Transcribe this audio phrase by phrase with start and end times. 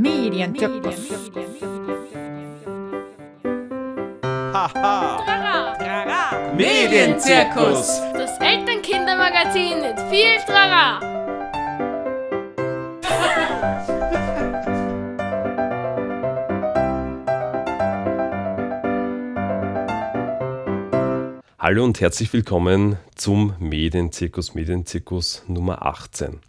[0.00, 1.10] Medienzirkus.
[4.54, 5.18] Haha.
[6.56, 8.00] Medienzirkus.
[8.14, 11.00] Das Elternkindermagazin mit viel Trara.
[21.58, 26.40] Hallo und herzlich willkommen zum Medienzirkus, Medienzirkus Nummer 18.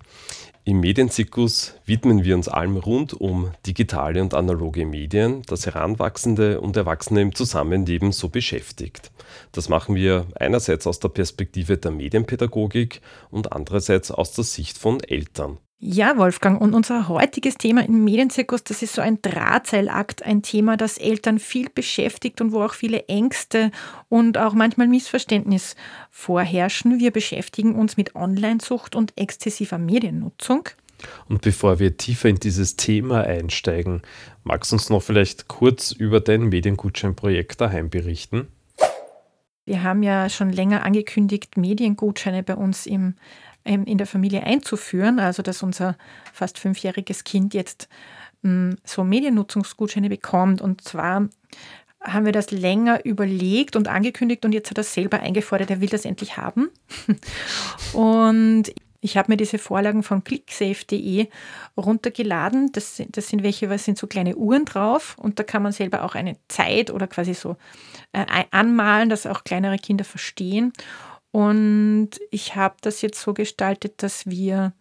[0.63, 6.77] Im Medienzirkus widmen wir uns allem rund um digitale und analoge Medien, das Heranwachsende und
[6.77, 9.11] Erwachsene im Zusammenleben so beschäftigt.
[9.53, 14.99] Das machen wir einerseits aus der Perspektive der Medienpädagogik und andererseits aus der Sicht von
[14.99, 15.57] Eltern.
[15.83, 20.77] Ja, Wolfgang, und unser heutiges Thema im Medienzirkus, das ist so ein Drahtseilakt, ein Thema,
[20.77, 23.71] das Eltern viel beschäftigt und wo auch viele Ängste
[24.07, 25.75] und auch manchmal Missverständnis
[26.11, 26.99] vorherrschen.
[26.99, 30.69] Wir beschäftigen uns mit Onlinesucht und exzessiver Mediennutzung.
[31.27, 34.03] Und bevor wir tiefer in dieses Thema einsteigen,
[34.43, 38.49] magst du uns noch vielleicht kurz über dein Mediengutscheinprojekt daheim berichten?
[39.65, 43.15] Wir haben ja schon länger angekündigt, Mediengutscheine bei uns im
[43.63, 45.95] in der Familie einzuführen, also dass unser
[46.33, 47.87] fast fünfjähriges Kind jetzt
[48.41, 50.61] mm, so Mediennutzungsgutscheine bekommt.
[50.61, 51.29] Und zwar
[52.01, 55.89] haben wir das länger überlegt und angekündigt und jetzt hat er selber eingefordert, er will
[55.89, 56.69] das endlich haben.
[57.93, 58.73] und
[59.03, 61.27] ich habe mir diese Vorlagen von clicksafe.de
[61.75, 62.71] runtergeladen.
[62.71, 66.03] Das, das sind welche, was sind so kleine Uhren drauf und da kann man selber
[66.03, 67.57] auch eine Zeit oder quasi so
[68.13, 70.71] äh, anmalen, dass auch kleinere Kinder verstehen.
[71.31, 74.73] Und ich habe das jetzt so gestaltet, dass wir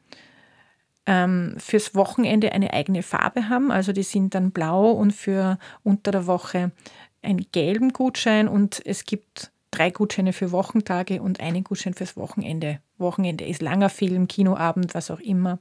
[1.07, 3.71] ähm, fürs Wochenende eine eigene Farbe haben.
[3.71, 6.73] Also die sind dann blau und für unter der Woche
[7.23, 12.81] einen gelben Gutschein und es gibt drei Gutscheine für Wochentage und einen Gutschein fürs Wochenende.
[12.99, 15.59] Wochenende ist langer Film, Kinoabend, was auch immer.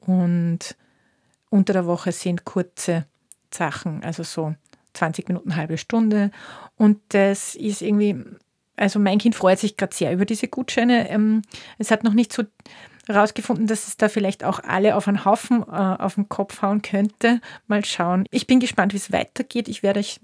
[0.00, 0.76] Und
[1.50, 3.06] unter der Woche sind kurze
[3.52, 4.54] Sachen, also so
[4.94, 6.30] 20 Minuten, halbe Stunde.
[6.76, 8.24] Und das ist irgendwie
[8.76, 11.08] also mein Kind freut sich gerade sehr über diese Gutscheine.
[11.10, 11.42] Ähm,
[11.78, 12.44] es hat noch nicht so
[13.06, 16.82] herausgefunden, dass es da vielleicht auch alle auf einen Haufen äh, auf den Kopf hauen
[16.82, 17.40] könnte.
[17.66, 18.26] Mal schauen.
[18.30, 19.68] Ich bin gespannt, wie es weitergeht.
[19.68, 20.20] Ich werde euch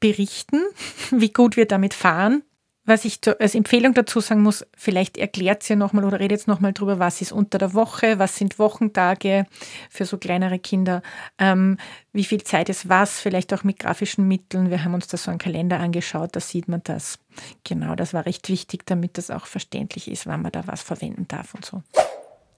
[0.00, 0.60] berichten,
[1.10, 2.42] wie gut wir damit fahren.
[2.86, 6.98] Was ich als Empfehlung dazu sagen muss, vielleicht erklärt sie nochmal oder redet nochmal drüber,
[6.98, 9.46] was ist unter der Woche, was sind Wochentage
[9.88, 11.00] für so kleinere Kinder,
[11.38, 11.78] ähm,
[12.12, 14.68] wie viel Zeit ist was, vielleicht auch mit grafischen Mitteln.
[14.68, 17.18] Wir haben uns da so einen Kalender angeschaut, da sieht man das.
[17.64, 21.26] Genau, das war recht wichtig, damit das auch verständlich ist, wann man da was verwenden
[21.26, 21.82] darf und so.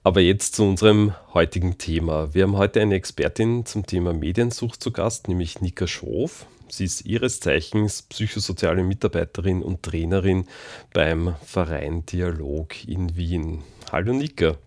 [0.03, 2.33] Aber jetzt zu unserem heutigen Thema.
[2.33, 6.45] Wir haben heute eine Expertin zum Thema Mediensucht zu Gast, nämlich Nika Schroff.
[6.69, 10.45] Sie ist ihres Zeichens psychosoziale Mitarbeiterin und Trainerin
[10.93, 13.63] beim Verein Dialog in Wien.
[13.91, 14.57] Hallo Nika.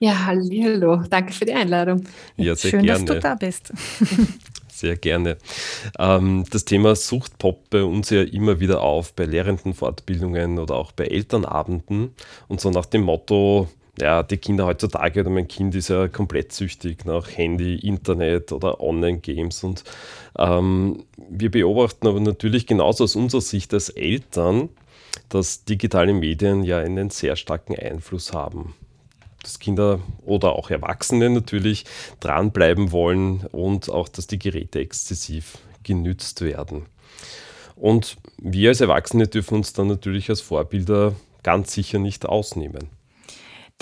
[0.00, 1.02] Ja, hallo.
[1.08, 2.04] Danke für die Einladung.
[2.36, 3.04] Ja, sehr Schön, gerne.
[3.04, 3.72] dass du da bist.
[4.74, 5.38] Sehr gerne.
[6.00, 10.90] Ähm, das Thema Sucht poppt bei uns ja immer wieder auf, bei Lehrendenfortbildungen oder auch
[10.90, 12.12] bei Elternabenden.
[12.48, 13.68] Und so nach dem Motto,
[14.00, 18.80] ja, die Kinder heutzutage oder mein Kind ist ja komplett süchtig nach Handy, Internet oder
[18.80, 19.62] Online-Games.
[19.62, 19.84] Und
[20.36, 24.68] ähm, wir beobachten aber natürlich genauso aus unserer Sicht als Eltern,
[25.28, 28.74] dass digitale Medien ja einen sehr starken Einfluss haben.
[29.42, 31.84] Dass Kinder oder auch Erwachsene natürlich
[32.18, 36.86] dranbleiben wollen und auch, dass die Geräte exzessiv genützt werden.
[37.76, 42.88] Und wir als Erwachsene dürfen uns dann natürlich als Vorbilder ganz sicher nicht ausnehmen.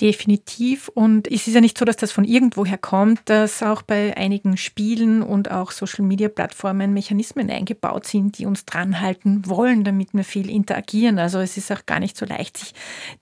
[0.00, 0.88] Definitiv.
[0.88, 4.56] Und es ist ja nicht so, dass das von irgendwoher kommt, dass auch bei einigen
[4.56, 11.18] Spielen und auch Social-Media-Plattformen Mechanismen eingebaut sind, die uns dranhalten wollen, damit wir viel interagieren.
[11.18, 12.74] Also es ist auch gar nicht so leicht, sich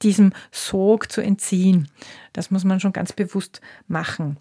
[0.02, 1.88] diesem Sog zu entziehen.
[2.32, 4.38] Das muss man schon ganz bewusst machen.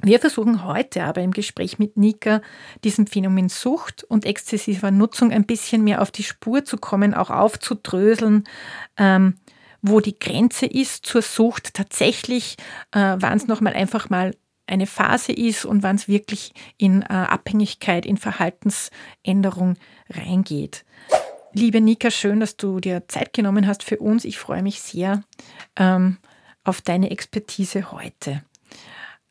[0.00, 2.42] Wir versuchen heute aber im Gespräch mit Nika
[2.82, 7.30] diesem Phänomen Sucht und exzessiver Nutzung ein bisschen mehr auf die Spur zu kommen, auch
[7.30, 8.44] aufzudröseln.
[8.98, 9.36] Ähm,
[9.86, 12.56] wo die Grenze ist zur Sucht tatsächlich,
[12.92, 14.34] äh, wann es nochmal einfach mal
[14.66, 19.76] eine Phase ist und wann es wirklich in äh, Abhängigkeit, in Verhaltensänderung
[20.08, 20.86] reingeht.
[21.52, 24.24] Liebe Nika, schön, dass du dir Zeit genommen hast für uns.
[24.24, 25.22] Ich freue mich sehr
[25.76, 26.16] ähm,
[26.64, 28.42] auf deine Expertise heute.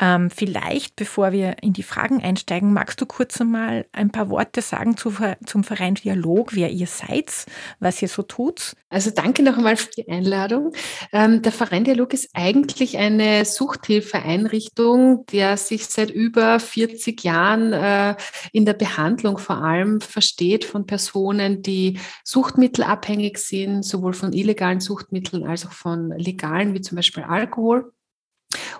[0.03, 4.61] Ähm, vielleicht, bevor wir in die Fragen einsteigen, magst du kurz einmal ein paar Worte
[4.61, 5.13] sagen zu,
[5.45, 7.45] zum Verein Dialog, wer ihr seid,
[7.79, 8.75] was ihr so tut?
[8.89, 10.73] Also danke noch einmal für die Einladung.
[11.13, 18.17] Ähm, der Verein Dialog ist eigentlich eine Suchthilfeeinrichtung, der sich seit über 40 Jahren äh,
[18.51, 25.45] in der Behandlung vor allem versteht von Personen, die suchtmittelabhängig sind, sowohl von illegalen Suchtmitteln
[25.47, 27.93] als auch von legalen, wie zum Beispiel Alkohol.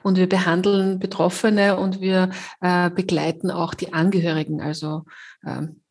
[0.04, 2.30] Und wir behandeln Betroffene und wir
[2.62, 5.06] äh, begleiten auch die Angehörigen, also
[5.46, 5.83] ähm,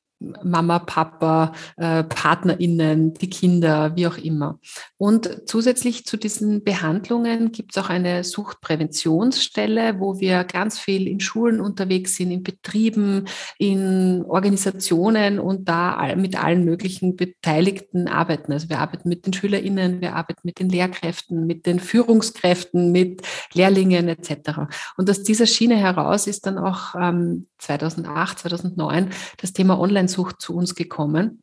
[0.43, 4.59] Mama, Papa, äh, PartnerInnen, die Kinder, wie auch immer.
[4.99, 11.21] Und zusätzlich zu diesen Behandlungen gibt es auch eine Suchtpräventionsstelle, wo wir ganz viel in
[11.21, 13.25] Schulen unterwegs sind, in Betrieben,
[13.59, 18.53] in Organisationen und da mit allen möglichen Beteiligten arbeiten.
[18.53, 23.23] Also wir arbeiten mit den SchülerInnen, wir arbeiten mit den Lehrkräften, mit den Führungskräften, mit
[23.55, 24.69] Lehrlingen etc.
[24.97, 29.11] Und aus dieser Schiene heraus ist dann auch ähm, 2008, 2009
[29.41, 31.43] das Thema Online Sehnsucht zu uns gekommen.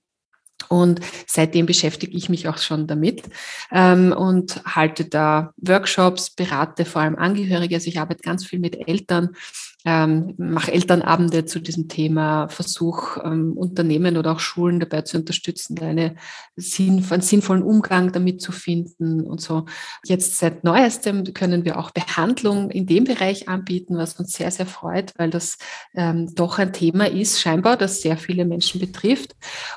[0.68, 3.24] Und seitdem beschäftige ich mich auch schon damit
[3.71, 7.75] ähm, und halte da Workshops, berate vor allem Angehörige.
[7.75, 9.30] Also ich arbeite ganz viel mit Eltern
[9.86, 15.80] ähm, mache Elternabende zu diesem Thema, versuche ähm, Unternehmen oder auch Schulen dabei zu unterstützen,
[15.80, 16.16] eine
[16.58, 19.66] Sinn, einen sinnvollen Umgang damit zu finden und so.
[20.04, 24.66] Jetzt seit neuestem können wir auch Behandlung in dem Bereich anbieten, was uns sehr, sehr
[24.66, 25.58] freut, weil das
[25.96, 29.36] ähm, doch ein Thema ist, scheinbar, das sehr viele Menschen betrifft.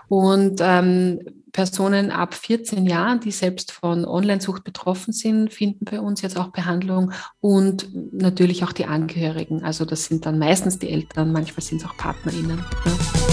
[0.08, 1.20] Und ähm,
[1.52, 6.48] Personen ab 14 Jahren, die selbst von Online-Sucht betroffen sind, finden bei uns jetzt auch
[6.48, 9.62] Behandlung und natürlich auch die Angehörigen.
[9.62, 12.64] Also das sind dann meistens die Eltern, manchmal sind es auch PartnerInnen.
[12.84, 13.31] Ja.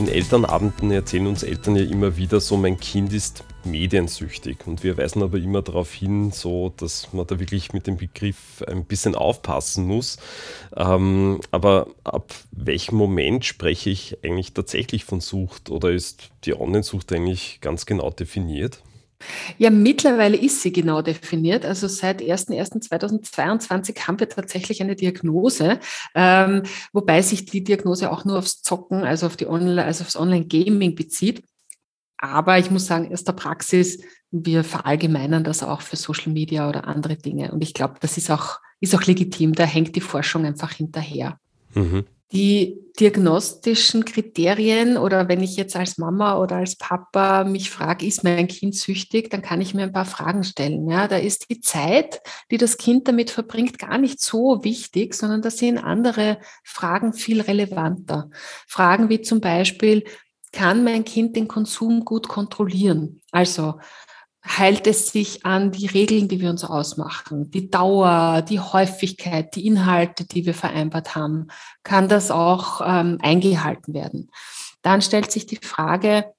[0.00, 4.66] In Elternabenden erzählen uns Eltern ja immer wieder so, mein Kind ist mediensüchtig.
[4.66, 8.64] Und wir weisen aber immer darauf hin, so, dass man da wirklich mit dem Begriff
[8.66, 10.16] ein bisschen aufpassen muss.
[10.74, 17.12] Ähm, aber ab welchem Moment spreche ich eigentlich tatsächlich von Sucht oder ist die Online-Sucht
[17.12, 18.80] eigentlich ganz genau definiert?
[19.58, 21.64] Ja, mittlerweile ist sie genau definiert.
[21.64, 25.78] Also seit 01.01.2022 haben wir tatsächlich eine Diagnose,
[26.14, 26.62] ähm,
[26.92, 30.94] wobei sich die Diagnose auch nur aufs Zocken, also auf die Online, also aufs Online-Gaming
[30.94, 31.44] bezieht.
[32.18, 36.86] Aber ich muss sagen, aus der Praxis, wir verallgemeinern das auch für Social Media oder
[36.86, 37.50] andere Dinge.
[37.52, 39.54] Und ich glaube, das ist auch, ist auch legitim.
[39.54, 41.38] Da hängt die Forschung einfach hinterher.
[41.74, 42.04] Mhm.
[42.32, 48.22] Die diagnostischen Kriterien oder wenn ich jetzt als Mama oder als Papa mich frage, ist
[48.22, 50.88] mein Kind süchtig, dann kann ich mir ein paar Fragen stellen.
[50.88, 55.42] Ja, da ist die Zeit, die das Kind damit verbringt, gar nicht so wichtig, sondern
[55.42, 58.30] da sind andere Fragen viel relevanter.
[58.66, 60.04] Fragen wie zum Beispiel,
[60.52, 63.20] kann mein Kind den Konsum gut kontrollieren?
[63.30, 63.74] Also
[64.46, 69.66] heilt es sich an die Regeln, die wir uns ausmachen, die Dauer, die Häufigkeit, die
[69.66, 71.48] Inhalte, die wir vereinbart haben,
[71.82, 74.30] kann das auch ähm, eingehalten werden.
[74.82, 76.32] Dann stellt sich die Frage,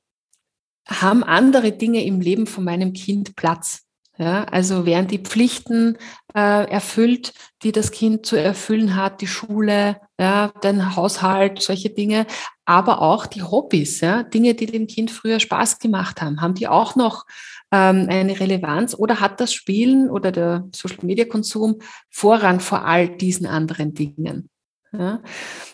[0.88, 3.84] haben andere Dinge im Leben von meinem Kind Platz?
[4.18, 5.98] Ja, also werden die Pflichten
[6.36, 7.34] äh, erfüllt,
[7.64, 12.28] die das Kind zu erfüllen hat, die Schule, ja, den Haushalt, solche Dinge,
[12.66, 16.68] aber auch die Hobbys, ja, Dinge, die dem Kind früher Spaß gemacht haben, haben die
[16.68, 17.26] auch noch
[17.72, 21.80] ähm, eine Relevanz oder hat das Spielen oder der Social-Media-Konsum
[22.10, 24.50] Vorrang vor all diesen anderen Dingen?
[24.92, 25.22] Ja?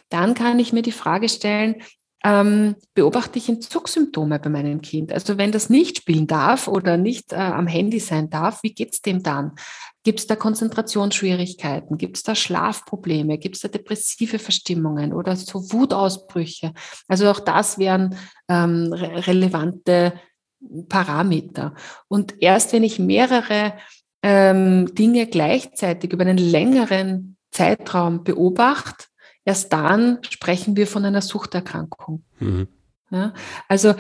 [0.09, 1.75] Dann kann ich mir die Frage stellen,
[2.23, 5.13] ähm, beobachte ich Entzugssymptome bei meinem Kind.
[5.13, 8.93] Also wenn das nicht spielen darf oder nicht äh, am Handy sein darf, wie geht
[8.93, 9.53] es dem dann?
[10.03, 11.97] Gibt es da Konzentrationsschwierigkeiten?
[11.97, 13.37] Gibt es da Schlafprobleme?
[13.37, 16.73] Gibt es da depressive Verstimmungen oder so Wutausbrüche?
[17.07, 18.17] Also auch das wären
[18.49, 20.13] ähm, re relevante
[20.89, 21.73] Parameter.
[22.07, 23.73] Und erst wenn ich mehrere
[24.23, 29.05] ähm, Dinge gleichzeitig über einen längeren Zeitraum beobachte,
[29.45, 32.23] erst dann sprechen wir von einer Suchterkrankung.
[32.39, 32.67] Mhm.
[33.09, 33.33] Ja,
[33.69, 33.93] also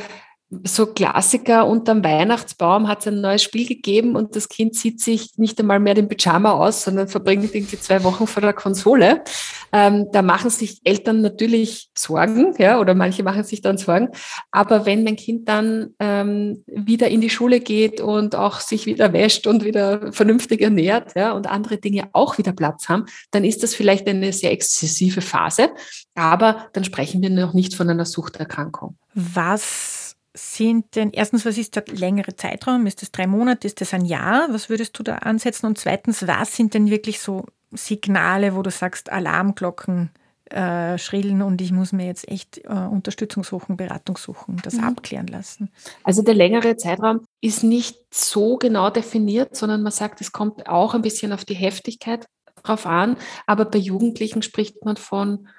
[0.63, 5.37] so Klassiker unterm Weihnachtsbaum hat es ein neues Spiel gegeben und das Kind zieht sich
[5.37, 9.23] nicht einmal mehr den Pyjama aus, sondern verbringt irgendwie zwei Wochen vor der Konsole.
[9.71, 14.09] Ähm, da machen sich Eltern natürlich Sorgen, ja, oder manche machen sich dann Sorgen.
[14.51, 19.13] Aber wenn mein Kind dann ähm, wieder in die Schule geht und auch sich wieder
[19.13, 23.63] wäscht und wieder vernünftig ernährt, ja, und andere Dinge auch wieder Platz haben, dann ist
[23.63, 25.69] das vielleicht eine sehr exzessive Phase.
[26.15, 28.97] Aber dann sprechen wir noch nicht von einer Suchterkrankung.
[29.13, 32.85] Was sind denn, erstens, was ist der längere Zeitraum?
[32.85, 33.67] Ist das drei Monate?
[33.67, 34.47] Ist das ein Jahr?
[34.51, 35.65] Was würdest du da ansetzen?
[35.65, 40.11] Und zweitens, was sind denn wirklich so Signale, wo du sagst, Alarmglocken
[40.49, 44.85] äh, schrillen und ich muss mir jetzt echt äh, Unterstützung suchen, Beratung suchen, das mhm.
[44.85, 45.69] abklären lassen?
[46.03, 50.93] Also der längere Zeitraum ist nicht so genau definiert, sondern man sagt, es kommt auch
[50.93, 52.27] ein bisschen auf die Heftigkeit
[52.63, 53.17] drauf an.
[53.45, 55.49] Aber bei Jugendlichen spricht man von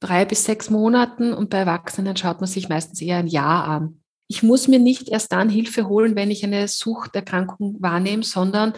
[0.00, 4.02] drei bis sechs Monaten und bei Erwachsenen schaut man sich meistens eher ein Jahr an
[4.32, 8.72] ich muss mir nicht erst dann Hilfe holen, wenn ich eine Suchterkrankung wahrnehme, sondern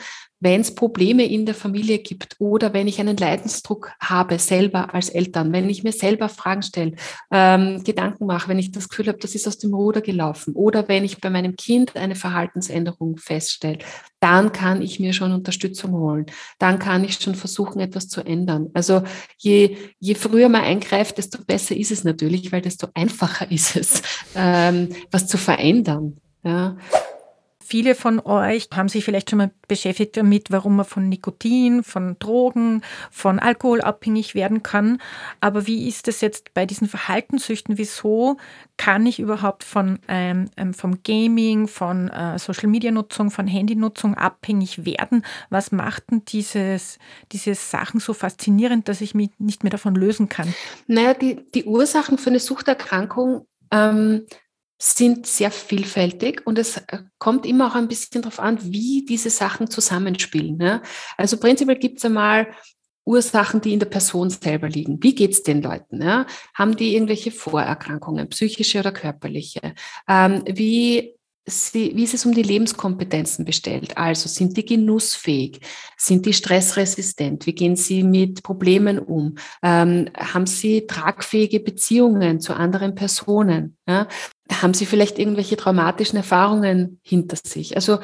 [0.44, 5.08] wenn es Probleme in der Familie gibt oder wenn ich einen Leidensdruck habe, selber als
[5.08, 6.92] Eltern, wenn ich mir selber Fragen stelle,
[7.32, 10.86] ähm, Gedanken mache, wenn ich das Gefühl habe, das ist aus dem Ruder gelaufen oder
[10.86, 13.78] wenn ich bei meinem Kind eine Verhaltensänderung feststelle,
[14.20, 16.26] dann kann ich mir schon Unterstützung holen.
[16.58, 18.68] Dann kann ich schon versuchen, etwas zu ändern.
[18.74, 19.02] Also
[19.38, 24.02] je, je früher man eingreift, desto besser ist es natürlich, weil desto einfacher ist es,
[24.36, 26.18] ähm, was zu verändern.
[26.42, 26.76] Ja.
[27.74, 32.16] Viele von euch haben sich vielleicht schon mal beschäftigt damit, warum man von Nikotin, von
[32.20, 35.02] Drogen, von Alkohol abhängig werden kann.
[35.40, 37.76] Aber wie ist es jetzt bei diesen Verhaltenssüchten?
[37.76, 38.36] Wieso
[38.76, 44.14] kann ich überhaupt von ähm, ähm vom Gaming, von äh, Social Media Nutzung, von Handynutzung
[44.14, 45.24] abhängig werden?
[45.50, 47.00] Was macht denn dieses,
[47.32, 50.54] diese Sachen so faszinierend, dass ich mich nicht mehr davon lösen kann?
[50.86, 54.26] Naja, die, die Ursachen für eine Suchterkrankung ähm,
[54.92, 59.30] sind sehr vielfältig und es äh, kommt immer auch ein bisschen darauf an, wie diese
[59.30, 60.60] Sachen zusammenspielen.
[60.60, 60.82] Ja?
[61.16, 62.48] Also prinzipiell gibt es einmal
[63.06, 65.02] Ursachen, die in der Person selber liegen.
[65.02, 66.02] Wie geht es den Leuten?
[66.02, 66.26] Ja?
[66.54, 69.74] Haben die irgendwelche Vorerkrankungen, psychische oder körperliche?
[70.06, 73.98] Ähm, wie Sie, wie ist es um die Lebenskompetenzen bestellt?
[73.98, 75.60] Also sind die genussfähig?
[75.96, 77.46] Sind die stressresistent?
[77.46, 79.34] Wie gehen sie mit Problemen um?
[79.62, 83.76] Ähm, haben sie tragfähige Beziehungen zu anderen Personen?
[83.86, 84.08] Ja?
[84.50, 87.76] Haben sie vielleicht irgendwelche traumatischen Erfahrungen hinter sich?
[87.76, 87.98] Also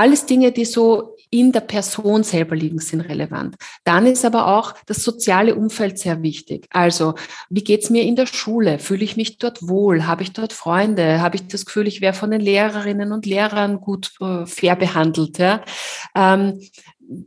[0.00, 3.56] alles Dinge, die so in der Person selber liegen, sind relevant.
[3.84, 6.66] Dann ist aber auch das soziale Umfeld sehr wichtig.
[6.70, 7.14] Also,
[7.50, 8.78] wie geht's mir in der Schule?
[8.78, 10.06] Fühle ich mich dort wohl?
[10.06, 11.20] Habe ich dort Freunde?
[11.20, 15.38] Habe ich das Gefühl, ich wäre von den Lehrerinnen und Lehrern gut äh, fair behandelt?
[15.38, 15.62] Ja?
[16.16, 16.58] Ähm,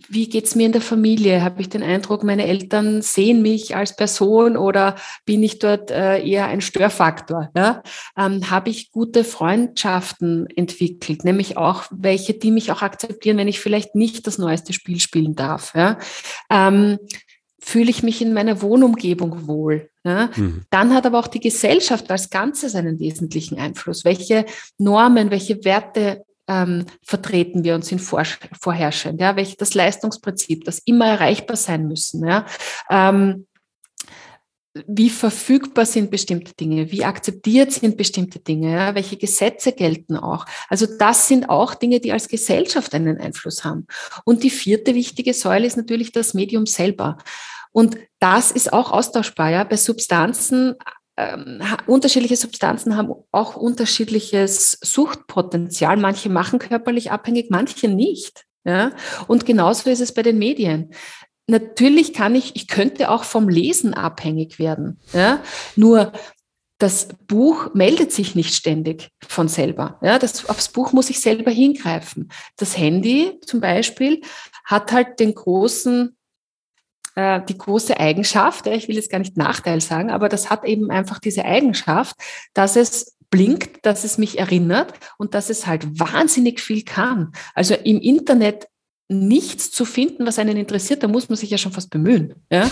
[0.08, 1.44] wie geht's mir in der Familie?
[1.44, 6.25] Habe ich den Eindruck, meine Eltern sehen mich als Person oder bin ich dort äh,
[6.25, 7.50] eher ein Störfaktor?
[7.56, 7.84] Ja?
[8.18, 13.60] Ähm, Habe ich gute Freundschaften entwickelt, nämlich auch welche, die mich auch akzeptieren, wenn ich
[13.60, 15.74] vielleicht nicht das neueste Spiel spielen darf?
[15.75, 16.00] Ja?
[16.50, 16.98] Ähm,
[17.60, 19.90] fühle ich mich in meiner Wohnumgebung wohl.
[20.06, 20.30] Ja?
[20.34, 20.63] Mhm.
[20.70, 24.06] Dann hat aber auch die Gesellschaft als Ganzes einen wesentlichen Einfluss.
[24.06, 24.46] Welche
[24.78, 28.24] Normen, welche Werte ähm, vertreten wir und sind vor,
[28.60, 29.22] vorherrschend.
[29.22, 29.36] Ja?
[29.36, 32.28] Welches das Leistungsprinzip, das immer erreichbar sein müssen.
[32.28, 32.46] Ja?
[32.90, 33.48] Ähm,
[34.88, 38.96] wie verfügbar sind bestimmte Dinge, wie akzeptiert sind bestimmte Dinge, ja?
[38.96, 40.46] welche Gesetze gelten auch.
[40.68, 43.88] Also das sind auch Dinge, die als Gesellschaft einen Einfluss haben.
[44.26, 47.18] Und die vierte wichtige Säule ist natürlich das Medium selber.
[47.72, 49.52] Und das ist auch austauschbar.
[49.52, 49.64] Ja?
[49.64, 50.76] Bei Substanzen
[51.17, 55.98] ähm, unterschiedliche Substanzen haben auch unterschiedliches Suchtpotenzial.
[55.98, 58.46] Manche machen körperlich abhängig, manche nicht.
[58.63, 58.91] Ja?
[59.27, 60.93] Und genauso ist es bei den Medien.
[61.48, 65.00] Natürlich kann ich, ich könnte auch vom Lesen abhängig werden.
[65.13, 65.41] Ja?
[65.75, 66.13] Nur
[66.79, 70.00] das Buch meldet sich nicht ständig von selber.
[70.01, 72.29] Ja, das, aufs Buch muss ich selber hingreifen.
[72.58, 74.22] Das Handy zum Beispiel
[74.65, 76.17] hat halt den großen
[77.15, 80.89] äh, die große Eigenschaft, ich will jetzt gar nicht Nachteil sagen, aber das hat eben
[80.91, 82.15] einfach diese Eigenschaft,
[82.53, 87.32] dass es blinkt, dass es mich erinnert und dass es halt wahnsinnig viel kann.
[87.55, 88.67] Also im Internet
[89.10, 92.36] nichts zu finden, was einen interessiert, da muss man sich ja schon fast bemühen.
[92.51, 92.70] Ja?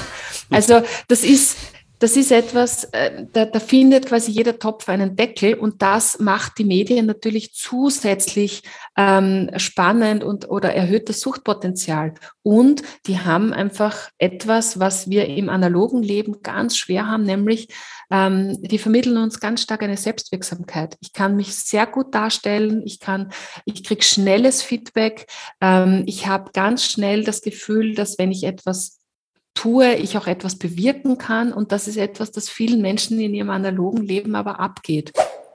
[0.50, 1.57] Also das ist,
[2.01, 6.58] das ist etwas, äh, da, da findet quasi jeder Topf einen Deckel und das macht
[6.58, 8.63] die Medien natürlich zusätzlich
[8.98, 12.15] ähm, spannend und oder erhöht das Suchtpotenzial.
[12.41, 17.67] Und die haben einfach etwas, was wir im analogen Leben ganz schwer haben, nämlich
[18.10, 20.98] ähm, die vermitteln uns ganz stark eine Selbstwirksamkeit.
[21.01, 23.31] Ich kann mich sehr gut darstellen, ich kann,
[23.65, 25.27] ich kriege schnelles Feedback,
[25.62, 29.00] ähm, ich habe ganz schnell das Gefühl, dass wenn ich etwas
[29.53, 31.53] tue, ich auch etwas bewirken kann.
[31.53, 35.12] Und das ist etwas, das vielen Menschen in ihrem analogen Leben aber abgeht.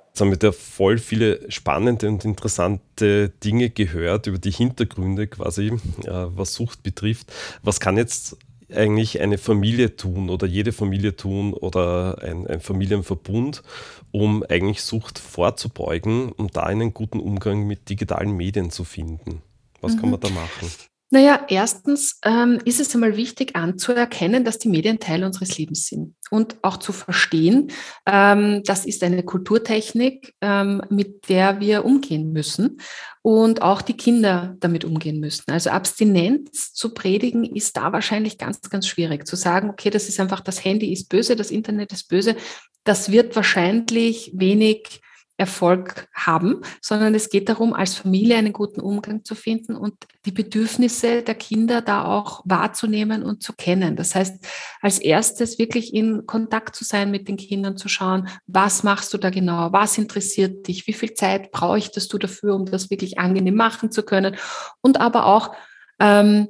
[0.09, 5.67] Jetzt haben wir da voll viele spannende und interessante Dinge gehört über die Hintergründe quasi,
[5.67, 7.31] äh, was Sucht betrifft.
[7.63, 8.39] Was kann jetzt
[8.75, 13.63] eigentlich eine Familie tun oder jede Familie tun oder ein, ein Familienverbund,
[14.11, 19.43] um eigentlich Sucht vorzubeugen und um da einen guten Umgang mit digitalen Medien zu finden?
[19.81, 20.01] Was mhm.
[20.01, 20.71] kann man da machen?
[21.11, 26.17] Naja, erstens ähm, ist es einmal wichtig anzuerkennen, dass die Medien Teil unseres Lebens sind
[26.31, 27.71] und auch zu verstehen,
[28.07, 32.81] ähm, das ist eine Kulturtechnik, ähm, mit der wir umgehen müssen
[33.23, 35.53] und auch die Kinder damit umgehen müssen.
[35.53, 39.29] Also Abstinenz zu predigen ist da wahrscheinlich ganz, ganz schwierig.
[39.29, 42.35] Zu sagen, okay, das ist einfach, das Handy ist böse, das Internet ist böse,
[42.83, 45.03] das wird wahrscheinlich wenig
[45.39, 50.33] Erfolg haben, sondern es geht darum, als Familie einen guten Umgang zu finden und die
[50.33, 53.97] Bedürfnisse der Kinder da auch wahrzunehmen und zu kennen.
[53.97, 54.45] Das heißt,
[54.81, 59.19] als erstes wirklich in Kontakt zu sein mit den Kindern, zu schauen, was machst du
[59.19, 63.57] da genau, was interessiert dich, wie viel Zeit bräuchtest du dafür, um das wirklich angenehm
[63.57, 64.37] machen zu können?
[64.81, 65.55] Und aber auch
[66.01, 66.49] ähm,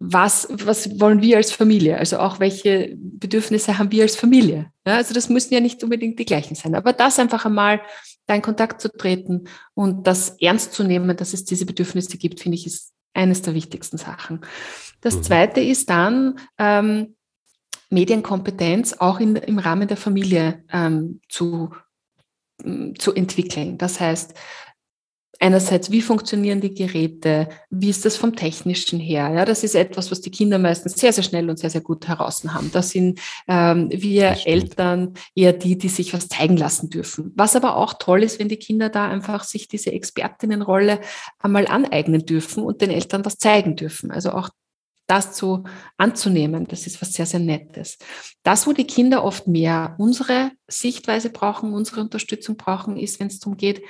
[0.00, 1.98] was, was wollen wir als Familie?
[1.98, 4.70] Also auch welche Bedürfnisse haben wir als Familie?
[4.86, 7.80] Ja, also das müssen ja nicht unbedingt die gleichen sein, aber das einfach einmal
[8.26, 12.40] da in Kontakt zu treten und das ernst zu nehmen, dass es diese Bedürfnisse gibt,
[12.40, 14.42] finde ich, ist eines der wichtigsten Sachen.
[15.00, 15.22] Das mhm.
[15.22, 17.16] zweite ist dann, ähm,
[17.90, 21.70] Medienkompetenz auch in, im Rahmen der Familie ähm, zu,
[22.98, 23.78] zu entwickeln.
[23.78, 24.34] Das heißt,
[25.38, 29.30] einerseits, wie funktionieren die Geräte, wie ist das vom Technischen her?
[29.34, 32.08] Ja, das ist etwas, was die Kinder meistens sehr, sehr schnell und sehr, sehr gut
[32.08, 32.70] heraus haben.
[32.72, 37.32] Das sind ähm, wir Eltern eher die, die sich was zeigen lassen dürfen.
[37.36, 41.00] Was aber auch toll ist, wenn die Kinder da einfach sich diese Expertinnenrolle
[41.38, 44.10] einmal aneignen dürfen und den Eltern was zeigen dürfen.
[44.10, 44.50] Also auch
[45.08, 45.64] das zu
[45.96, 47.96] anzunehmen, das ist was sehr, sehr Nettes.
[48.42, 53.38] Das, wo die Kinder oft mehr unsere Sichtweise brauchen, unsere Unterstützung brauchen, ist, wenn es
[53.38, 53.82] darum geht,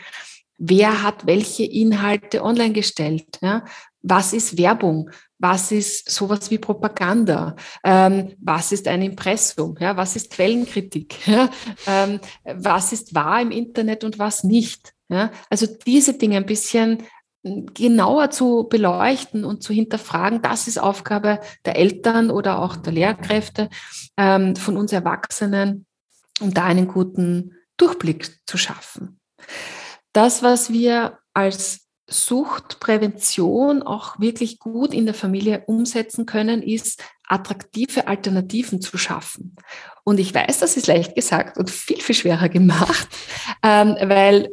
[0.59, 3.39] wer hat welche Inhalte online gestellt?
[3.41, 3.65] Ja?
[4.03, 5.11] Was ist Werbung?
[5.39, 7.55] Was ist sowas wie Propaganda?
[7.85, 9.77] Ähm, was ist ein Impressum?
[9.79, 9.97] Ja?
[9.97, 11.17] Was ist Quellenkritik?
[11.27, 11.49] Ja?
[11.87, 14.93] Ähm, was ist wahr im Internet und was nicht?
[15.09, 15.31] Ja?
[15.49, 17.05] Also diese Dinge ein bisschen
[17.43, 23.71] genauer zu beleuchten und zu hinterfragen, das ist Aufgabe der Eltern oder auch der Lehrkräfte,
[24.17, 25.87] ähm, von uns Erwachsenen,
[26.41, 29.21] um da einen guten Durchblick zu schaffen
[30.13, 38.07] das, was wir als Suchtprävention auch wirklich gut in der Familie umsetzen können, ist attraktive
[38.07, 39.57] Alternativen zu schaffen.
[40.05, 43.09] Und ich weiß, das ist leicht gesagt und viel, viel schwerer gemacht,
[43.63, 44.49] ähm, weil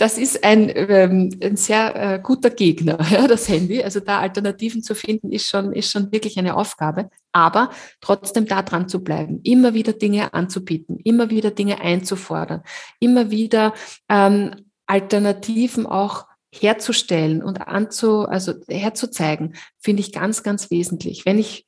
[0.00, 3.82] das ist ein, ähm, ein sehr äh, guter Gegner, ja, das Handy.
[3.82, 7.10] Also da Alternativen zu finden, ist schon, ist schon wirklich eine Aufgabe.
[7.32, 12.62] Aber trotzdem da dran zu bleiben, immer wieder Dinge anzubieten, immer wieder Dinge einzufordern,
[12.98, 13.74] immer wieder
[14.08, 14.54] ähm,
[14.86, 21.26] Alternativen auch herzustellen und anzu, also herzuzeigen, finde ich ganz, ganz wesentlich.
[21.26, 21.66] Wenn ich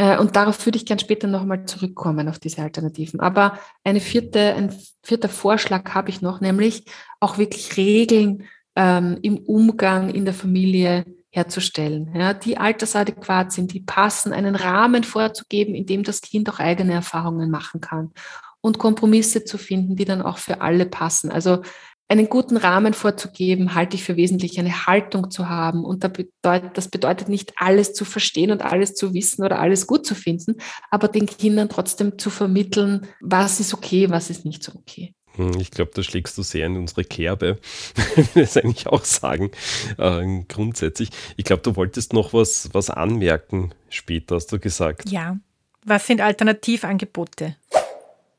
[0.00, 3.18] und darauf würde ich gern später nochmal zurückkommen, auf diese Alternativen.
[3.20, 6.84] Aber eine vierte, ein vierter Vorschlag habe ich noch, nämlich
[7.18, 8.44] auch wirklich Regeln
[8.76, 15.04] ähm, im Umgang in der Familie herzustellen, ja, die altersadäquat sind, die passen, einen Rahmen
[15.04, 18.12] vorzugeben, in dem das Kind auch eigene Erfahrungen machen kann
[18.60, 21.30] und Kompromisse zu finden, die dann auch für alle passen.
[21.30, 21.62] Also
[22.08, 25.84] einen guten Rahmen vorzugeben, halte ich für wesentlich, eine Haltung zu haben.
[25.84, 30.14] Und das bedeutet nicht alles zu verstehen und alles zu wissen oder alles gut zu
[30.14, 30.56] finden,
[30.90, 35.12] aber den Kindern trotzdem zu vermitteln, was ist okay, was ist nicht so okay.
[35.34, 37.58] Hm, ich glaube, da schlägst du sehr in unsere Kerbe,
[38.16, 39.50] ich will das eigentlich auch sagen,
[39.98, 41.10] äh, grundsätzlich.
[41.36, 45.10] Ich glaube, du wolltest noch was, was anmerken später, hast du gesagt.
[45.10, 45.36] Ja,
[45.84, 47.56] was sind Alternativangebote?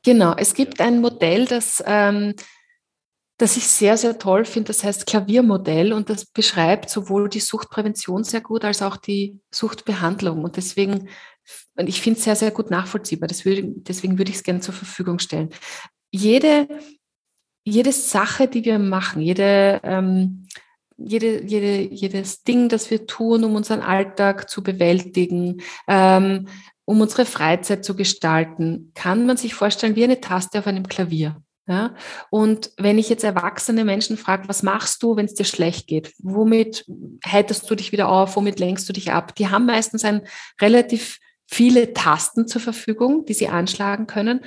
[0.04, 2.34] Genau, es gibt ein Modell, das ähm,
[3.40, 4.66] das ich sehr, sehr toll finde.
[4.66, 10.44] Das heißt Klaviermodell und das beschreibt sowohl die Suchtprävention sehr gut als auch die Suchtbehandlung.
[10.44, 11.08] Und deswegen,
[11.76, 13.30] ich finde es sehr, sehr gut nachvollziehbar.
[13.30, 15.48] Würde, deswegen würde ich es gerne zur Verfügung stellen.
[16.10, 16.68] Jede,
[17.64, 20.46] jede Sache, die wir machen, jede, ähm,
[20.98, 26.46] jede, jede, jedes Ding, das wir tun, um unseren Alltag zu bewältigen, ähm,
[26.84, 31.42] um unsere Freizeit zu gestalten, kann man sich vorstellen wie eine Taste auf einem Klavier.
[31.70, 31.94] Ja?
[32.30, 36.12] Und wenn ich jetzt erwachsene Menschen frage, was machst du, wenn es dir schlecht geht?
[36.18, 36.84] Womit
[37.24, 38.34] heiterst du dich wieder auf?
[38.34, 39.36] Womit lenkst du dich ab?
[39.36, 40.22] Die haben meistens ein
[40.60, 44.40] relativ viele Tasten zur Verfügung, die sie anschlagen können,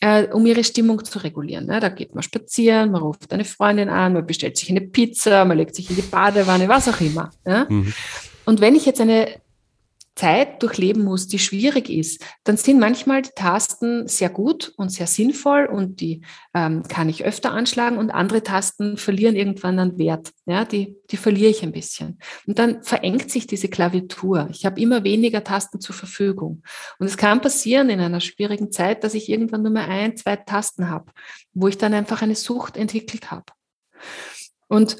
[0.00, 1.68] äh, um ihre Stimmung zu regulieren.
[1.68, 5.44] Ja, da geht man spazieren, man ruft eine Freundin an, man bestellt sich eine Pizza,
[5.44, 7.30] man legt sich in die Badewanne, was auch immer.
[7.44, 7.66] Ja?
[7.68, 7.92] Mhm.
[8.44, 9.40] Und wenn ich jetzt eine
[10.18, 15.06] Zeit durchleben muss, die schwierig ist, dann sind manchmal die Tasten sehr gut und sehr
[15.06, 16.22] sinnvoll und die
[16.54, 20.32] ähm, kann ich öfter anschlagen und andere Tasten verlieren irgendwann an Wert.
[20.44, 22.18] Ja, die, die verliere ich ein bisschen.
[22.48, 24.48] Und dann verengt sich diese Klaviatur.
[24.50, 26.64] Ich habe immer weniger Tasten zur Verfügung.
[26.98, 30.34] Und es kann passieren in einer schwierigen Zeit, dass ich irgendwann nur mehr ein, zwei
[30.34, 31.12] Tasten habe,
[31.54, 33.52] wo ich dann einfach eine Sucht entwickelt habe.
[34.66, 34.96] Und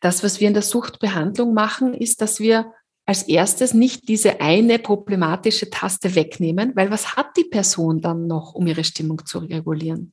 [0.00, 2.72] das, was wir in der Suchtbehandlung machen, ist, dass wir
[3.10, 8.54] als erstes nicht diese eine problematische Taste wegnehmen, weil was hat die Person dann noch,
[8.54, 10.12] um ihre Stimmung zu regulieren?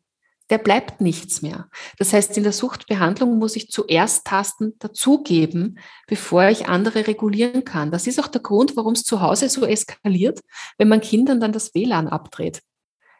[0.49, 1.69] Der bleibt nichts mehr.
[1.99, 7.91] Das heißt, in der Suchtbehandlung muss ich zuerst Tasten dazugeben, bevor ich andere regulieren kann.
[7.91, 10.39] Das ist auch der Grund, warum es zu Hause so eskaliert,
[10.79, 12.63] wenn man Kindern dann das WLAN abdreht.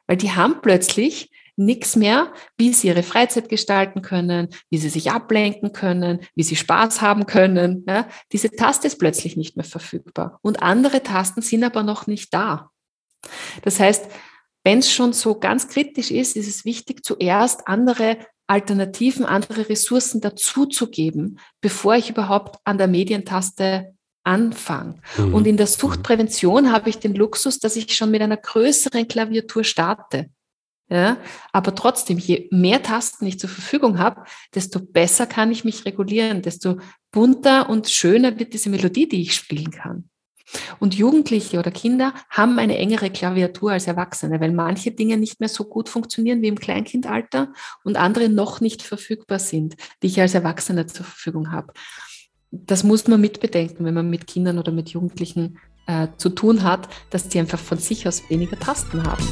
[0.08, 5.12] Weil die haben plötzlich nichts mehr, wie sie ihre Freizeit gestalten können, wie sie sich
[5.12, 7.84] ablenken können, wie sie Spaß haben können.
[7.88, 10.40] Ja, diese Taste ist plötzlich nicht mehr verfügbar.
[10.42, 12.70] Und andere Tasten sind aber noch nicht da.
[13.64, 14.06] Das heißt,
[14.64, 18.18] wenn es schon so ganz kritisch ist, ist es wichtig, zuerst andere
[18.48, 23.94] Alternativen, andere Ressourcen dazuzugeben, bevor ich überhaupt an der Medientaste
[24.24, 24.96] anfange.
[25.18, 25.34] Mhm.
[25.34, 29.64] Und in der Suchtprävention habe ich den Luxus, dass ich schon mit einer größeren Klaviatur
[29.64, 30.30] starte.
[30.90, 31.18] Ja,
[31.52, 34.24] aber trotzdem, je mehr Tasten ich zur Verfügung habe,
[34.56, 36.78] desto besser kann ich mich regulieren, desto
[37.12, 40.10] bunter und schöner wird diese Melodie, die ich spielen kann.
[40.80, 45.50] Und Jugendliche oder Kinder haben eine engere Klaviatur als Erwachsene, weil manche Dinge nicht mehr
[45.50, 47.52] so gut funktionieren wie im Kleinkindalter
[47.84, 51.74] und andere noch nicht verfügbar sind, die ich als Erwachsener zur Verfügung habe.
[52.52, 56.88] Das muss man mitbedenken, wenn man mit Kindern oder mit Jugendlichen äh, zu tun hat,
[57.10, 59.28] dass die einfach von sich aus weniger Tasten haben.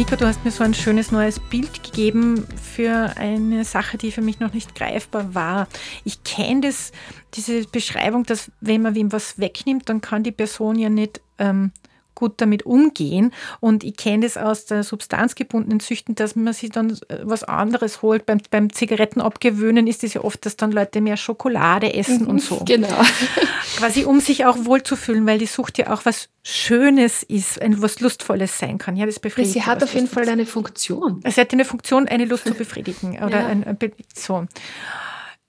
[0.00, 4.22] Nico, du hast mir so ein schönes neues Bild gegeben für eine Sache, die für
[4.22, 5.68] mich noch nicht greifbar war.
[6.04, 6.92] Ich kenne das,
[7.34, 11.72] diese Beschreibung, dass wenn man wem was wegnimmt, dann kann die Person ja nicht ähm,
[12.14, 13.32] gut damit umgehen.
[13.60, 18.02] Und ich kenne das aus der substanzgebundenen Züchten, dass man sich dann äh, was anderes
[18.02, 18.26] holt.
[18.26, 22.28] Beim, beim Zigaretten abgewöhnen ist es ja oft, dass dann Leute mehr Schokolade essen mhm,
[22.28, 22.62] und so.
[22.64, 22.88] Genau.
[23.76, 28.00] Quasi um sich auch wohlzufühlen, weil die Sucht ja auch was Schönes ist, ein, was
[28.00, 28.96] Lustvolles sein kann.
[28.96, 29.54] Ja, das befriedigt.
[29.54, 31.20] Sie hat auf jeden Fall eine Funktion.
[31.22, 33.22] Es hat eine Funktion, eine Lust zu befriedigen.
[33.22, 33.46] Oder ja.
[33.46, 33.78] ein, ein,
[34.14, 34.46] so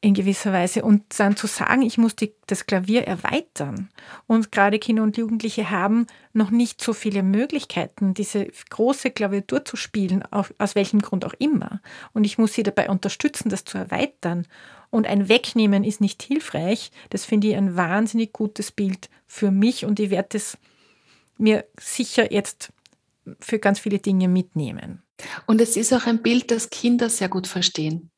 [0.01, 0.83] in gewisser Weise.
[0.83, 3.89] Und dann zu sagen, ich muss die, das Klavier erweitern.
[4.25, 9.77] Und gerade Kinder und Jugendliche haben noch nicht so viele Möglichkeiten, diese große Klaviatur zu
[9.77, 11.81] spielen, aus welchem Grund auch immer.
[12.13, 14.47] Und ich muss sie dabei unterstützen, das zu erweitern.
[14.89, 16.91] Und ein Wegnehmen ist nicht hilfreich.
[17.11, 20.57] Das finde ich ein wahnsinnig gutes Bild für mich und ich werde es
[21.37, 22.73] mir sicher jetzt
[23.39, 25.03] für ganz viele Dinge mitnehmen.
[25.45, 28.11] Und es ist auch ein Bild, das Kinder sehr gut verstehen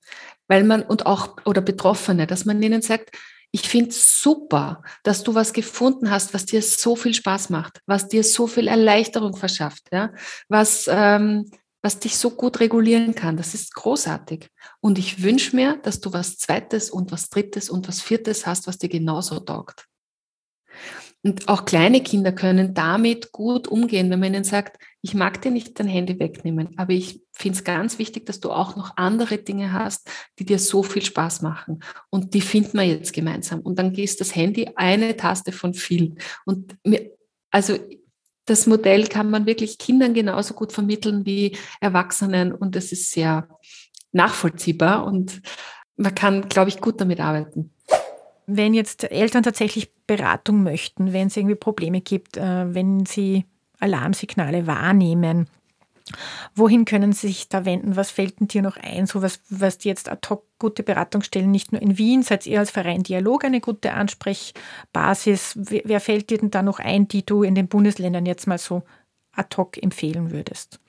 [0.47, 3.15] weil man und auch oder Betroffene, dass man ihnen sagt,
[3.56, 8.08] ich finde super, dass du was gefunden hast, was dir so viel Spaß macht, was
[8.08, 10.12] dir so viel Erleichterung verschafft, ja,
[10.49, 11.49] was, ähm,
[11.84, 13.38] was dich so gut regulieren kann.
[13.38, 14.49] Das ist großartig.
[14.79, 18.65] Und ich wünsche mir, dass du was Zweites und was Drittes und was Viertes hast,
[18.65, 19.86] was dir genauso taugt.
[21.21, 25.51] Und auch kleine Kinder können damit gut umgehen, wenn man ihnen sagt, ich mag dir
[25.51, 29.37] nicht dein Handy wegnehmen, aber ich finde es ganz wichtig, dass du auch noch andere
[29.39, 31.83] Dinge hast, die dir so viel Spaß machen.
[32.09, 33.59] Und die finden wir jetzt gemeinsam.
[33.59, 36.19] Und dann ist das Handy eine Taste von vielen.
[36.45, 37.11] Und mir,
[37.51, 37.77] also
[38.45, 42.53] das Modell kann man wirklich Kindern genauso gut vermitteln wie Erwachsenen.
[42.53, 43.47] Und es ist sehr
[44.11, 45.41] nachvollziehbar und
[45.97, 47.71] man kann, glaube ich, gut damit arbeiten.
[48.45, 53.45] Wenn jetzt Eltern tatsächlich Beratung möchten, wenn es irgendwie Probleme gibt, äh, wenn sie
[53.79, 55.47] Alarmsignale wahrnehmen,
[56.55, 57.95] wohin können Sie sich da wenden?
[57.95, 61.51] Was fällt denn dir noch ein, so was, was die jetzt ad hoc gute Beratungsstellen,
[61.51, 65.53] nicht nur in Wien, seid ihr als Verein Dialog eine gute Ansprechbasis?
[65.55, 68.57] Wer, wer fällt dir denn da noch ein, die du in den Bundesländern jetzt mal
[68.57, 68.83] so
[69.31, 70.79] ad hoc empfehlen würdest?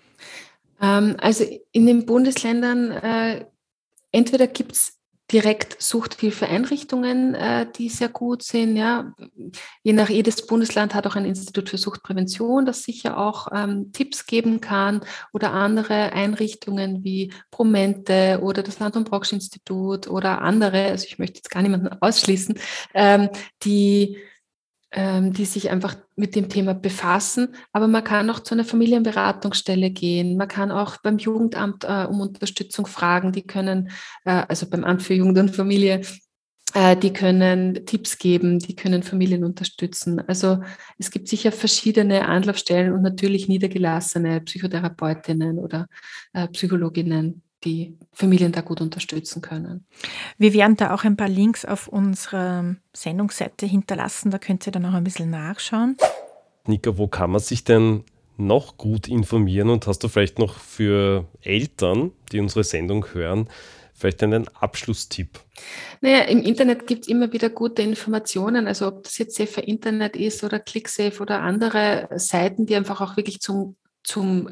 [0.80, 3.46] Ähm, also in den Bundesländern, äh,
[4.12, 4.98] entweder gibt es
[5.34, 8.76] direkt Suchthilfeeinrichtungen, äh, die sehr gut sind.
[8.76, 9.12] Ja.
[9.82, 14.26] Je nach jedes Bundesland hat auch ein Institut für Suchtprävention, das sicher auch ähm, Tipps
[14.26, 15.00] geben kann
[15.32, 21.38] oder andere Einrichtungen wie Promente oder das Anton Brocksch Institut oder andere, also ich möchte
[21.38, 22.56] jetzt gar niemanden ausschließen,
[22.94, 23.28] ähm,
[23.64, 24.18] die
[24.96, 27.54] die sich einfach mit dem Thema befassen.
[27.72, 30.36] Aber man kann auch zu einer Familienberatungsstelle gehen.
[30.36, 33.32] Man kann auch beim Jugendamt äh, um Unterstützung fragen.
[33.32, 33.90] Die können,
[34.24, 36.02] äh, also beim Amt für Jugend und Familie,
[36.74, 40.20] äh, die können Tipps geben, die können Familien unterstützen.
[40.26, 40.60] Also
[40.98, 45.86] es gibt sicher verschiedene Anlaufstellen und natürlich niedergelassene Psychotherapeutinnen oder
[46.32, 49.86] äh, Psychologinnen, die Familien da gut unterstützen können.
[50.38, 54.86] Wir werden da auch ein paar Links auf unserer Sendungsseite hinterlassen, da könnt ihr dann
[54.86, 55.96] auch ein bisschen nachschauen.
[56.66, 58.04] Nika, wo kann man sich denn
[58.36, 63.48] noch gut informieren und hast du vielleicht noch für Eltern, die unsere Sendung hören,
[63.94, 65.40] vielleicht einen Abschlusstipp?
[66.00, 70.16] Naja, im Internet gibt es immer wieder gute Informationen, also ob das jetzt Safer Internet
[70.16, 74.50] ist oder ClickSafe oder andere Seiten, die einfach auch wirklich zum zum,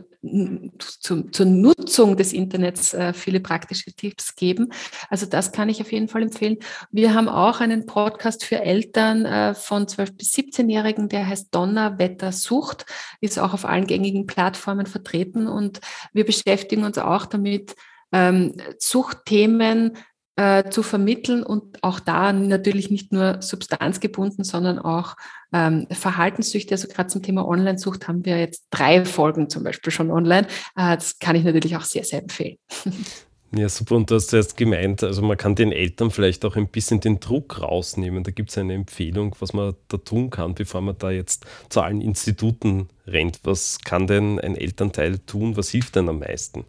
[1.01, 4.73] zum, zur Nutzung des Internets äh, viele praktische Tipps geben.
[5.11, 6.59] Also das kann ich auf jeden Fall empfehlen.
[6.91, 12.33] Wir haben auch einen Podcast für Eltern äh, von 12 bis 17-Jährigen, der heißt Donnerwetter
[12.33, 12.87] Sucht,
[13.21, 15.81] ist auch auf allen gängigen Plattformen vertreten und
[16.13, 17.77] wir beschäftigen uns auch damit,
[18.13, 19.97] ähm, Suchtthemen
[20.37, 25.17] äh, zu vermitteln und auch da natürlich nicht nur substanzgebunden, sondern auch
[25.53, 26.75] ähm, Verhaltenssüchte.
[26.75, 30.47] Also gerade zum Thema Online-Sucht haben wir jetzt drei Folgen zum Beispiel schon online.
[30.77, 32.57] Äh, das kann ich natürlich auch sehr, sehr empfehlen.
[33.55, 33.97] Ja, super.
[33.97, 37.21] Und du hast zuerst gemeint, also man kann den Eltern vielleicht auch ein bisschen den
[37.21, 38.25] Druck rausnehmen.
[38.25, 41.83] Da gibt es eine Empfehlung, was man da tun kann, bevor man da jetzt zu
[41.83, 43.41] allen Instituten rennt.
[43.43, 45.55] Was kann denn ein Elternteil tun?
[45.59, 46.65] Was hilft denn am meisten?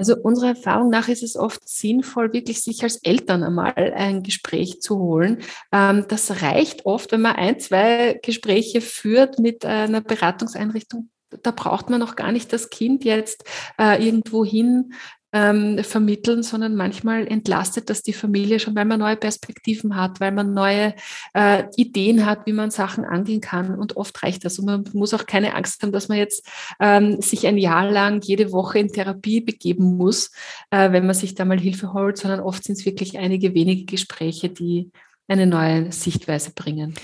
[0.00, 4.80] Also unserer Erfahrung nach ist es oft sinnvoll, wirklich sich als Eltern einmal ein Gespräch
[4.80, 5.42] zu holen.
[5.72, 11.10] Ähm, das reicht oft, wenn man ein, zwei Gespräche führt mit einer Beratungseinrichtung
[11.42, 13.44] da braucht man noch gar nicht das Kind jetzt
[13.78, 14.94] äh, irgendwo hin
[15.32, 20.32] ähm, vermitteln, sondern manchmal entlastet das die Familie schon, weil man neue Perspektiven hat, weil
[20.32, 20.94] man neue
[21.34, 23.78] äh, Ideen hat, wie man Sachen angehen kann.
[23.78, 24.58] Und oft reicht das.
[24.58, 26.46] Und man muss auch keine Angst haben, dass man jetzt
[26.80, 30.30] ähm, sich ein Jahr lang jede Woche in Therapie begeben muss,
[30.70, 33.84] äh, wenn man sich da mal Hilfe holt, sondern oft sind es wirklich einige wenige
[33.84, 34.90] Gespräche, die
[35.28, 36.94] eine neue Sichtweise bringen.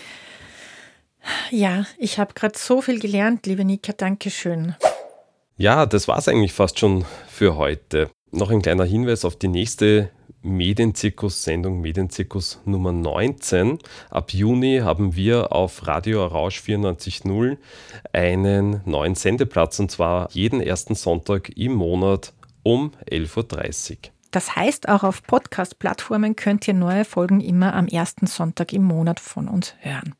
[1.50, 4.74] Ja, ich habe gerade so viel gelernt, liebe Nika, danke schön.
[5.56, 8.10] Ja, das war es eigentlich fast schon für heute.
[8.32, 10.10] Noch ein kleiner Hinweis auf die nächste
[10.42, 13.78] Medienzirkus-Sendung, Medienzirkus Nummer 19.
[14.10, 17.56] Ab Juni haben wir auf Radio Arausch 94.0
[18.12, 23.96] einen neuen Sendeplatz und zwar jeden ersten Sonntag im Monat um 11.30 Uhr.
[24.32, 29.20] Das heißt, auch auf Podcast-Plattformen könnt ihr neue Folgen immer am ersten Sonntag im Monat
[29.20, 30.14] von uns hören.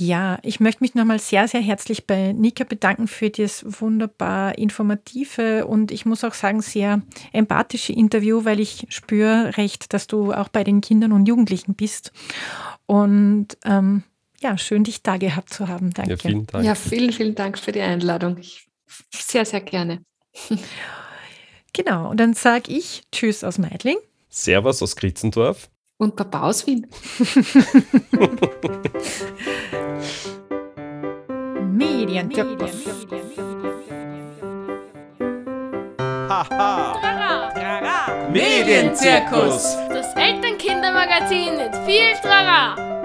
[0.00, 5.66] Ja, ich möchte mich nochmal sehr, sehr herzlich bei Nika bedanken für das wunderbar informative
[5.66, 7.02] und ich muss auch sagen, sehr
[7.34, 12.12] empathische Interview, weil ich spüre recht, dass du auch bei den Kindern und Jugendlichen bist.
[12.86, 14.02] Und ähm,
[14.40, 15.92] ja, schön, dich da gehabt zu haben.
[15.92, 16.12] Danke.
[16.12, 16.64] Ja, vielen Dank.
[16.64, 18.38] Ja, vielen, vielen Dank für die Einladung.
[18.38, 18.68] Ich,
[19.14, 20.02] sehr, sehr gerne.
[21.72, 23.96] Genau, und dann sage ich Tschüss aus Meidling.
[24.28, 25.70] Servus aus Kritzendorf.
[25.98, 26.88] Und Papa aus Wien.
[31.80, 33.06] Medienzirkus.
[38.30, 39.76] Medienzirkus.
[39.88, 42.99] Das Elternkindermagazin mit viel Trara.